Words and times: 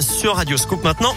sur 0.00 0.36
Radio 0.36 0.56
Scoop 0.56 0.82
maintenant. 0.82 1.14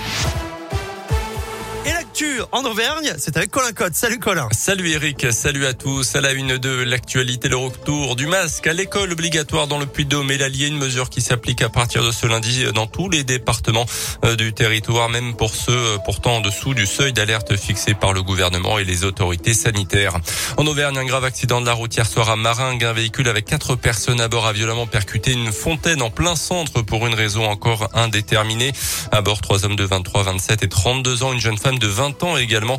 L'actu 2.20 2.42
en 2.52 2.66
Auvergne, 2.66 3.14
c'est 3.20 3.38
avec 3.38 3.52
Colin 3.52 3.74
Cotte. 3.74 3.94
Salut 3.94 4.18
Colin. 4.18 4.48
Salut 4.52 4.90
Eric, 4.90 5.32
salut 5.32 5.68
à 5.68 5.74
tous. 5.74 6.16
À 6.16 6.22
la 6.22 6.32
une 6.32 6.58
de 6.58 6.70
l'actualité, 6.70 7.48
le 7.48 7.58
retour 7.58 8.16
du 8.16 8.26
masque 8.26 8.66
à 8.66 8.74
l'école 8.74 9.12
obligatoire 9.12 9.68
dans 9.68 9.78
le 9.78 9.86
Puy-de-Dôme 9.86 10.32
et 10.32 10.38
l'Allier, 10.40 10.66
une 10.66 10.80
mesure 10.80 11.12
qui 11.12 11.22
s'applique 11.22 11.62
à 11.62 11.70
partir 11.70 12.04
de 12.04 12.10
ce 12.10 12.26
lundi 12.26 12.64
dans 12.74 12.88
tous 12.88 13.08
les 13.10 13.24
départements 13.24 13.86
euh, 14.26 14.36
du 14.36 14.52
territoire, 14.52 15.10
même 15.10 15.36
pour 15.36 15.54
ceux 15.54 15.72
euh, 15.72 15.98
pourtant 16.04 16.38
en 16.38 16.42
dessous 16.42 16.74
du 16.74 16.88
seuil 16.88 17.14
d'alerte 17.14 17.56
fixé 17.56 17.94
par 17.94 18.14
le 18.14 18.24
gouvernement 18.24 18.80
et 18.80 18.84
les 18.84 19.04
autorités 19.04 19.54
sanitaires. 19.54 20.18
En 20.58 20.66
Auvergne, 20.66 20.98
un 20.98 21.06
grave 21.06 21.26
accident 21.26 21.62
de 21.62 21.68
la 21.68 21.74
route 21.74 21.96
hier 21.96 22.08
soir 22.08 22.32
à 22.32 22.36
Maringue. 22.36 22.84
Un 22.84 22.94
véhicule 22.94 23.28
avec 23.28 23.46
quatre 23.46 23.76
personnes 23.76 24.22
à 24.22 24.28
bord 24.28 24.48
a 24.48 24.54
violemment 24.54 24.88
percuté 24.88 25.34
une 25.34 25.52
fontaine 25.52 26.02
en 26.02 26.10
plein 26.10 26.36
centre 26.36 26.82
pour 26.82 27.06
une 27.06 27.14
raison 27.14 27.46
encore 27.46 27.90
indéterminée. 27.94 28.72
À 29.12 29.22
bord, 29.22 29.42
trois 29.42 29.66
hommes 29.66 29.76
de 29.76 29.84
23, 29.84 30.24
27 30.24 30.64
et 30.64 30.70
32 30.70 31.22
ans, 31.22 31.34
une 31.34 31.40
jeune 31.40 31.60
femme 31.60 31.78
de 31.78 31.88
20 31.88 32.07
ans 32.24 32.38
également. 32.38 32.78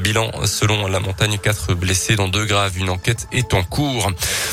Bilan 0.00 0.30
selon 0.46 0.86
la 0.86 1.00
montagne, 1.00 1.38
quatre 1.38 1.74
blessés 1.74 2.16
dont 2.16 2.28
deux 2.28 2.44
graves. 2.44 2.78
Une 2.78 2.90
enquête 2.90 3.26
est 3.32 3.54
en 3.54 3.62
cours. 3.62 4.10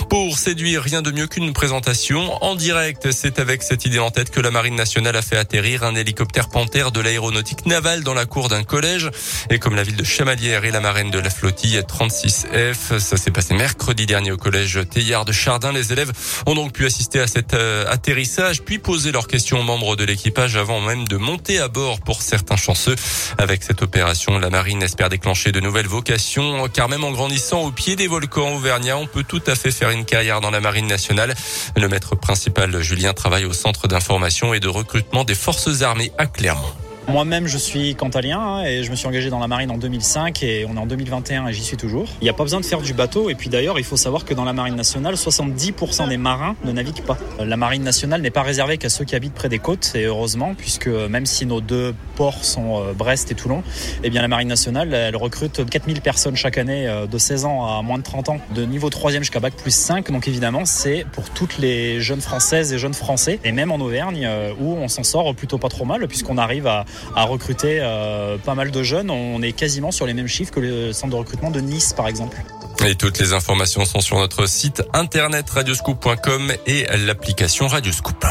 Pour 0.10 0.38
séduire, 0.38 0.82
rien 0.82 1.02
de 1.02 1.12
mieux 1.12 1.28
qu'une 1.28 1.54
présentation 1.54 2.44
en 2.44 2.56
direct. 2.56 3.12
C'est 3.12 3.40
avec 3.40 3.64
cette 3.64 3.86
idée 3.86 4.00
en 4.00 4.12
tête 4.12 4.30
que 4.30 4.40
la 4.40 4.52
Marine 4.52 4.76
nationale 4.76 5.16
a 5.16 5.22
fait 5.22 5.38
atterrir 5.38 5.84
un 5.84 5.96
hélicoptère 5.96 6.50
Panthère 6.50 6.92
de 6.92 7.02
l'aéronautique 7.02 7.66
navale 7.66 8.04
dans 8.04 8.14
la 8.14 8.26
cour 8.26 8.50
d'un 8.50 8.64
collège. 8.64 9.10
Et 9.50 9.60
comme 9.60 9.76
la 9.76 9.84
ville 9.84 9.96
de 9.96 10.04
Chamalières 10.04 10.66
et 10.66 10.72
la 10.72 10.80
marraine 10.80 11.12
de 11.12 11.20
la 11.20 11.30
flottille 11.30 11.80
36F, 11.80 13.00
ça 13.00 13.18
s'est 13.18 13.32
passé 13.32 13.54
mercredi 13.54 14.06
dernier 14.06 14.32
au 14.32 14.38
collège 14.38 14.80
Théillard 14.90 15.26
de 15.26 15.32
Chardin. 15.32 15.72
Les 15.72 15.94
élèves 15.94 16.12
ont 16.46 16.56
donc 16.56 16.74
pu 16.74 16.86
assister 16.86 17.20
à 17.20 17.28
cet 17.28 17.54
euh, 17.54 17.86
atterrissage, 17.90 18.64
puis 18.64 18.80
poser 18.80 19.12
leurs 19.12 19.28
questions 19.28 19.60
aux 19.60 19.64
membres 19.64 19.96
de 19.96 20.04
l'équipage 20.04 20.56
avant 20.56 20.82
même 20.82 21.08
de 21.08 21.18
monter 21.18 21.60
à 21.60 21.68
bord 21.68 22.00
pour 22.02 22.22
certains 22.22 22.56
chanceux. 22.56 22.96
Avec 23.38 23.64
cette 23.64 23.82
opération, 23.82 24.17
la 24.26 24.50
marine 24.50 24.82
espère 24.82 25.10
déclencher 25.10 25.52
de 25.52 25.60
nouvelles 25.60 25.88
vocations, 25.88 26.68
car 26.70 26.90
même 26.90 27.04
en 27.04 27.12
grandissant 27.12 27.62
au 27.62 27.72
pied 27.72 27.96
des 27.96 28.08
volcans 28.08 28.56
auvergnats, 28.56 28.98
on 28.98 29.06
peut 29.06 29.24
tout 29.24 29.42
à 29.46 29.56
fait 29.56 29.72
faire 29.72 29.92
une 29.92 30.06
carrière 30.06 30.42
dans 30.42 30.50
la 30.50 30.60
marine 30.60 30.88
nationale. 30.88 31.36
Le 31.76 31.88
maître 31.88 32.16
principal, 32.16 32.82
Julien, 32.82 33.14
travaille 33.14 33.46
au 33.46 33.54
centre 33.54 33.88
d'information 33.88 34.54
et 34.54 34.60
de 34.60 34.68
recrutement 34.68 35.24
des 35.24 35.36
forces 35.36 35.82
armées 35.84 36.12
à 36.18 36.26
Clermont. 36.26 36.74
Moi-même, 37.10 37.48
je 37.48 37.58
suis 37.58 37.96
cantalien 37.96 38.42
hein, 38.42 38.64
et 38.66 38.84
je 38.84 38.92
me 38.92 38.98
suis 38.98 39.08
engagé 39.08 39.30
dans 39.30 39.40
la 39.40 39.48
marine 39.48 39.72
en 39.72 39.78
2005 39.78 40.44
et 40.44 40.66
on 40.70 40.76
est 40.76 40.80
en 40.80 40.86
2021 40.86 41.48
et 41.48 41.54
j'y 41.54 41.64
suis 41.64 41.78
toujours. 41.78 42.10
Il 42.20 42.26
n'y 42.26 42.30
a 42.30 42.34
pas 42.34 42.44
besoin 42.44 42.60
de 42.60 42.66
faire 42.66 42.82
du 42.82 42.94
bateau 42.94 43.30
et 43.30 43.36
puis 43.36 43.50
d'ailleurs, 43.50 43.80
il 43.80 43.86
faut 43.86 43.96
savoir 43.96 44.26
que 44.26 44.34
dans 44.34 44.44
la 44.44 44.52
marine 44.52 44.76
nationale, 44.76 45.16
70% 45.16 46.10
des 46.10 46.18
marins 46.18 46.58
ne 46.66 46.74
naviguent 46.74 47.06
pas. 47.06 47.18
La 47.40 47.56
marine 47.56 47.84
nationale 47.84 48.22
n'est 48.22 48.30
pas 48.30 48.42
réservée 48.42 48.78
qu'à 48.78 48.90
ceux 48.90 49.06
qui 49.06 49.16
habitent 49.16 49.34
près 49.34 49.48
des 49.48 49.58
côtes 49.58 49.94
et 49.96 50.04
heureusement, 50.04 50.54
puisque 50.54 50.88
même 50.88 51.26
si 51.26 51.46
nos 51.46 51.62
deux 51.62 51.96
ports 52.18 52.44
sont 52.44 52.82
euh, 52.82 52.92
Brest 52.92 53.32
et 53.32 53.36
Toulon, 53.36 53.64
eh 54.04 54.10
bien 54.10 54.22
la 54.22 54.28
marine 54.28 54.50
nationale, 54.50 54.94
elle 54.94 55.16
recrute 55.16 55.66
4000 55.66 56.02
personnes 56.02 56.36
chaque 56.36 56.58
année 56.58 56.90
euh, 56.90 57.08
de 57.08 57.18
16 57.18 57.46
ans 57.46 57.78
à 57.78 57.82
moins 57.84 58.00
de 58.00 58.04
30 58.04 58.28
ans, 58.28 58.38
de 58.54 58.66
niveau 58.66 58.90
3e 58.90 59.20
jusqu'à 59.20 59.40
bac 59.40 59.54
plus 59.56 59.74
5. 59.74 60.12
Donc 60.12 60.28
évidemment, 60.28 60.66
c'est 60.66 61.06
pour 61.14 61.30
toutes 61.30 61.58
les 61.58 62.02
jeunes 62.02 62.22
françaises 62.22 62.74
et 62.74 62.78
jeunes 62.78 62.94
français 62.94 63.40
et 63.46 63.54
même 63.54 63.72
en 63.72 63.78
Auvergne 63.78 64.26
euh, 64.26 64.52
où 64.60 64.74
on 64.74 64.90
s'en 64.90 65.04
sort 65.04 65.34
plutôt 65.34 65.58
pas 65.58 65.70
trop 65.70 65.86
mal 65.86 66.06
puisqu'on 66.10 66.38
arrive 66.38 66.68
à 66.68 66.84
à 67.16 67.24
recruter 67.24 67.80
euh, 67.82 68.38
pas 68.38 68.56
mal 68.56 68.72
de 68.72 68.84
jeunes. 68.84 69.10
On 69.10 69.42
est 69.42 69.54
quasiment 69.54 69.92
sur 69.92 70.06
les 70.06 70.14
mêmes 70.14 70.28
chiffres 70.28 70.52
que 70.52 70.60
le 70.60 70.94
centre 70.94 71.12
de 71.12 71.18
recrutement 71.18 71.52
de 71.52 71.60
Nice, 71.60 71.94
par 71.94 72.08
exemple. 72.08 72.38
Et 72.86 72.96
toutes 72.96 73.20
les 73.20 73.34
informations 73.34 73.86
sont 73.86 74.02
sur 74.02 74.18
notre 74.18 74.48
site 74.48 74.84
internet 74.94 75.50
radioscoop.com 75.50 76.54
et 76.68 76.86
l'application 77.06 77.68
Radioscoop. 77.68 78.26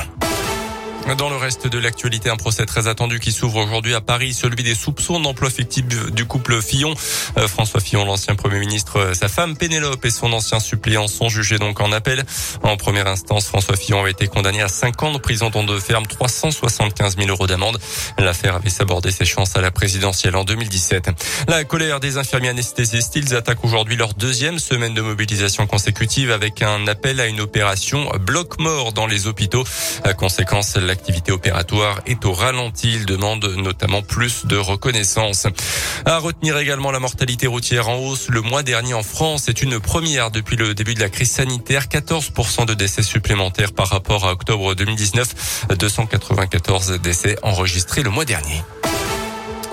Dans 1.15 1.31
le 1.31 1.37
reste 1.37 1.69
de 1.69 1.79
l'actualité, 1.79 2.31
un 2.31 2.37
procès 2.37 2.67
très 2.67 2.89
attendu 2.89 3.21
qui 3.21 3.31
s'ouvre 3.31 3.63
aujourd'hui 3.63 3.95
à 3.95 4.01
Paris, 4.01 4.35
celui 4.35 4.65
des 4.65 4.75
soupçons 4.75 5.21
d'emploi 5.21 5.51
fictif 5.51 5.87
du 5.87 6.25
couple 6.25 6.61
Fillon. 6.61 6.95
Euh, 7.39 7.47
François 7.47 7.81
Fillon, 7.81 8.05
l'ancien 8.05 8.35
Premier 8.35 8.59
ministre, 8.59 8.99
euh, 8.99 9.15
sa 9.15 9.29
femme 9.29 9.57
Pénélope 9.57 10.05
et 10.05 10.11
son 10.11 10.33
ancien 10.33 10.59
suppléant 10.59 11.07
sont 11.07 11.29
jugés 11.29 11.59
donc 11.59 11.81
en 11.81 11.93
appel. 11.93 12.25
En 12.65 12.77
première 12.77 13.07
instance, 13.07 13.47
François 13.47 13.77
Fillon 13.77 14.05
a 14.05 14.11
été 14.11 14.27
condamné 14.27 14.63
à 14.63 14.69
5 14.69 15.01
ans 15.05 15.13
de 15.13 15.19
prison 15.19 15.49
dont 15.49 15.63
de 15.63 15.79
ferme, 15.79 16.09
375 16.09 17.17
000 17.17 17.29
euros 17.29 17.47
d'amende. 17.47 17.79
L'affaire 18.19 18.57
avait 18.57 18.69
sabordé 18.69 19.13
ses 19.13 19.25
chances 19.25 19.57
à 19.57 19.61
la 19.61 19.71
présidentielle 19.71 20.35
en 20.35 20.43
2017. 20.43 21.11
La 21.47 21.63
colère 21.63 22.01
des 22.01 22.19
infirmiers 22.19 22.49
anesthésistes, 22.49 23.15
ils 23.15 23.37
attaquent 23.37 23.65
aujourd'hui 23.65 23.95
leur 23.95 24.15
deuxième 24.15 24.59
semaine 24.59 24.95
de 24.95 25.03
mobilisation 25.03 25.69
consécutive 25.69 26.33
avec 26.33 26.63
un 26.63 26.89
appel 26.89 27.21
à 27.21 27.27
une 27.27 27.41
opération 27.41 28.11
bloc-mort 28.19 28.93
dans 28.93 29.07
les 29.07 29.29
hôpitaux. 29.29 29.65
Conséquence, 30.19 30.77
la 30.77 30.96
l'activité 30.97 31.31
opératoire 31.31 32.01
est 32.07 32.25
au 32.25 32.33
ralenti. 32.33 32.95
Il 32.95 33.05
demande 33.05 33.45
notamment 33.57 34.01
plus 34.01 34.47
de 34.47 34.57
reconnaissance. 34.57 35.47
À 36.07 36.19
retenir 36.19 36.57
également 36.57 36.91
la 36.91 37.01
mortalité 37.01 37.47
routière 37.47 37.91
en 37.91 37.97
hausse 37.97 38.29
le 38.31 38.41
mois 38.41 38.63
dernier 38.63 38.95
en 38.95 39.03
France. 39.03 39.43
C'est 39.47 39.61
une 39.61 39.79
première 39.79 40.31
depuis 40.31 40.57
le 40.57 40.75
début 40.75 40.95
de 40.95 41.01
la 41.01 41.11
crise 41.11 41.31
sanitaire. 41.31 41.85
14% 41.85 42.65
de 42.65 42.73
décès 42.73 43.03
supplémentaires 43.03 43.73
par 43.73 43.89
rapport 43.89 44.27
à 44.27 44.33
octobre 44.33 44.75
2019. 44.75 45.67
294 45.79 46.99
décès 47.03 47.37
enregistrés 47.43 48.03
le 48.03 48.11
mois 48.11 48.25
dernier. 48.25 48.63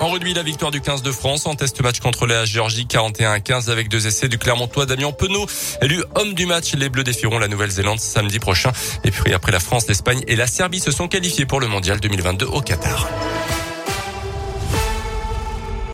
En 0.04 0.10
rugby, 0.10 0.34
la 0.34 0.42
victoire 0.42 0.70
du 0.70 0.82
15 0.82 1.00
de 1.00 1.10
France 1.10 1.46
en 1.46 1.54
test 1.54 1.80
match 1.80 1.98
contre 1.98 2.26
la 2.26 2.44
Géorgie 2.44 2.84
41 2.84 3.32
à 3.32 3.40
15 3.40 3.70
avec 3.70 3.88
deux 3.88 4.06
essais 4.06 4.28
du 4.28 4.36
Clermontois 4.36 4.84
Damien 4.84 5.12
Penaud, 5.12 5.46
élu 5.80 6.04
homme 6.14 6.34
du 6.34 6.44
match. 6.44 6.74
Les 6.74 6.90
Bleus 6.90 7.04
défieront 7.04 7.38
la 7.38 7.48
Nouvelle-Zélande 7.48 7.98
samedi 7.98 8.38
prochain. 8.38 8.70
Et 9.04 9.10
puis 9.10 9.32
après 9.32 9.50
la 9.50 9.60
France, 9.60 9.88
l'Espagne 9.88 10.22
et 10.28 10.36
la 10.36 10.46
Serbie 10.46 10.80
se 10.80 10.90
sont 10.90 11.08
qualifiés 11.08 11.46
pour 11.46 11.58
le 11.58 11.68
mondial 11.68 12.00
2022 12.00 12.44
au 12.44 12.60
Qatar. 12.60 13.08